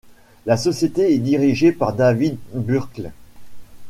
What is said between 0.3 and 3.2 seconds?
La société est dirigée par David Burckle.